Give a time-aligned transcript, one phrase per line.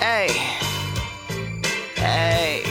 [0.00, 0.32] Hey,
[1.92, 2.64] hey.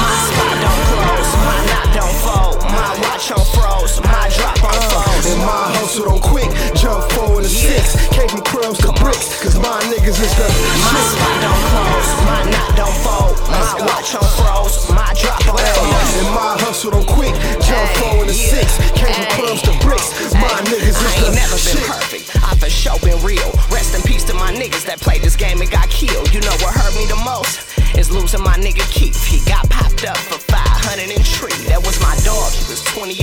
[0.00, 4.80] My spot don't close, my knot don't fold, my watch on froze, my drop on
[4.88, 5.24] fold.
[5.28, 8.00] And my hustle don't quick, jump forward to six.
[8.16, 10.48] Came from crumbs to bricks, cause my niggas is the
[10.88, 15.60] My spot don't close, my knot don't fold, my watch on froze, my drop on
[15.60, 16.00] fold.
[16.16, 17.09] And my hustle don't
[33.00, 33.16] 28.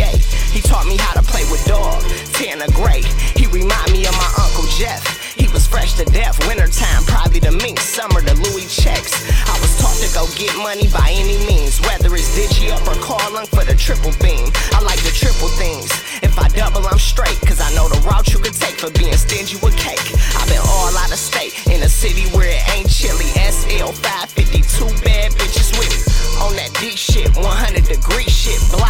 [0.57, 2.01] He taught me how to play with dog.
[2.33, 3.05] Tanner Gray.
[3.37, 5.05] He remind me of my uncle Jeff.
[5.37, 6.33] He was fresh to death.
[6.47, 7.77] Wintertime, probably the mink.
[7.79, 9.13] Summer, the Louis checks.
[9.45, 11.77] I was taught to go get money by any means.
[11.85, 14.49] Whether it's digi up or calling for the triple beam.
[14.73, 15.93] I like the triple things.
[16.25, 17.37] If I double, I'm straight.
[17.45, 20.01] Cause I know the route you could take for being stingy with cake.
[20.41, 21.53] I've been all out of state.
[21.69, 23.29] In a city where it ain't chilly.
[23.45, 26.01] SL 552 bad bitches with me.
[26.37, 28.61] On that D shit, 100 degree shit.
[28.69, 28.86] Block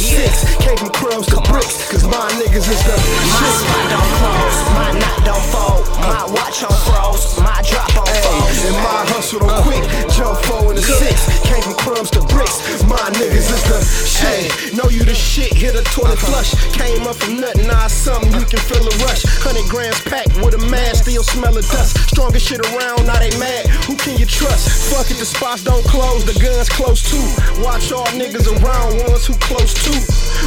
[0.00, 0.56] six.
[0.64, 3.54] Came from crumbs to bricks, cause my niggas is the My shit.
[3.60, 8.48] spot don't close, my knot don't fold, my watch on froze, my drop on fold.
[8.66, 9.84] and my hustle don't quick,
[10.16, 11.16] jump four forward to six.
[11.46, 14.74] Came from crumbs to bricks, my niggas is the shit.
[14.76, 16.42] Know you the shit, hit a toilet uh-huh.
[16.42, 16.50] flush.
[16.76, 19.22] Came up from nothing, now it's something you can feel a rush.
[19.44, 21.96] Hundred grams packed with a mask, still smell of dust.
[22.10, 23.66] Strongest shit around, now they mad.
[23.88, 24.92] Who can you trust?
[24.92, 27.24] Fuck it, the spots don't close, the guns close too.
[27.62, 30.00] Watch all niggas around, ones who close too.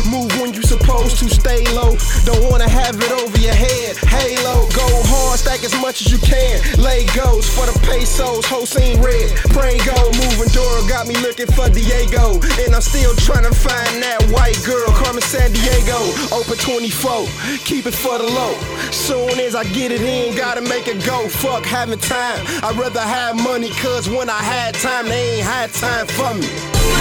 [0.09, 1.97] Move when you supposed to, stay low.
[2.25, 3.97] Don't wanna have it over your head.
[3.97, 6.61] Halo, go hard, stack as much as you can.
[6.77, 9.33] Legos for the pesos, whole scene red.
[9.53, 12.39] Pray go, moving door got me looking for Diego.
[12.61, 15.97] And I'm still trying to find that white girl, Carmen Sandiego.
[16.31, 17.25] Open 24,
[17.65, 18.53] keep it for the low.
[18.91, 21.29] Soon as I get it in, gotta make it go.
[21.29, 22.43] Fuck having time.
[22.67, 26.51] I'd rather have money, cause when I had time, they ain't had time for me.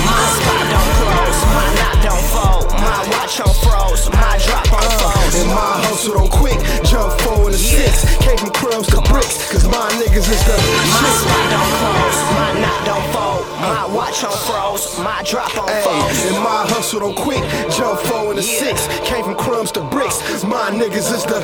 [0.06, 4.86] My spot don't close, my knot don't fold, my watch on froze, my drop on
[4.86, 5.32] uh, fold.
[5.42, 7.91] And my hustle don't quick, jump forward to Yeah.
[7.91, 8.06] six.
[8.22, 10.56] Came from crumbs to bricks, cause my niggas is the
[11.02, 15.66] My spot don't close, my knot don't fold, my watch on froze, my drop on
[15.82, 16.10] fold.
[16.31, 17.42] and my hustle don't quick,
[17.75, 18.62] jump forward to Yeah.
[18.62, 18.86] six.
[19.02, 21.42] Came from crumbs to bricks, my niggas is the